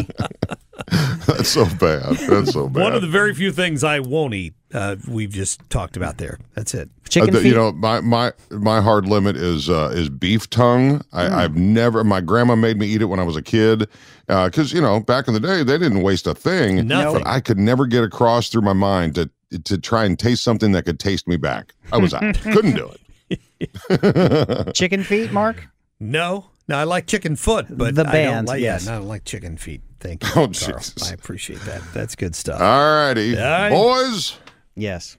[1.28, 2.16] That's so bad.
[2.28, 2.84] That's so bad.
[2.84, 4.54] One of the very few things I won't eat.
[4.74, 6.38] Uh, we've just talked about there.
[6.56, 6.90] That's it.
[7.16, 11.02] Uh, the- you know, my my my hard limit is uh, is beef tongue.
[11.14, 11.34] I, Hmm.
[11.36, 12.04] I've never.
[12.04, 13.88] My grandma made me eat it when I was a kid,
[14.28, 16.88] because you know back in the day they didn't waste a thing.
[16.88, 17.24] Nothing.
[17.24, 19.30] But I could never get across through my mind to
[19.64, 21.74] to try and taste something that could taste me back.
[21.92, 22.36] I was out.
[22.42, 22.92] Couldn't do
[23.30, 24.74] it.
[24.76, 25.68] chicken feet Mark
[26.00, 28.86] No, no, I like chicken foot, but The I don't band, like, yes.
[28.86, 29.82] yeah, no, I don't like chicken feet.
[30.00, 30.30] Thank you.
[30.32, 30.48] Oh, Carl.
[30.48, 31.10] Jesus.
[31.12, 31.82] I appreciate that.
[31.94, 32.60] That's good stuff.
[32.62, 33.70] All righty, All right.
[33.70, 34.38] boys.
[34.76, 35.18] yes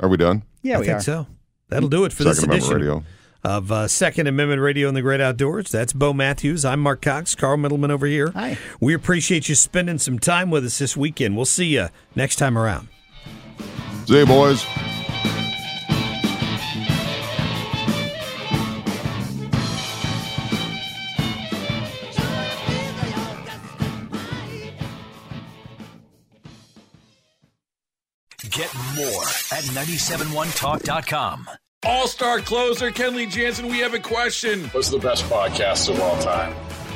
[0.00, 0.42] Are we done?
[0.62, 1.26] yeah I we think are so.
[1.68, 3.04] That'll do it for Second this Amendment edition Radio.
[3.44, 5.70] of uh, Second Amendment Radio in the Great Outdoors.
[5.70, 6.64] That's Bo Matthews.
[6.64, 7.34] I'm Mark Cox.
[7.34, 8.30] Carl Middleman over here.
[8.30, 8.56] Hi.
[8.80, 11.36] We appreciate you spending some time with us this weekend.
[11.36, 12.88] We'll see you next time around.
[14.06, 14.64] See you, boys.
[28.98, 29.22] More
[29.52, 31.48] at 971talk.com.
[31.84, 34.64] All star closer Kenley Jansen, we have a question.
[34.70, 36.52] What's the best podcast of all time?